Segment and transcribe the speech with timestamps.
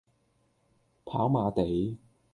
[1.05, 1.99] 跑馬地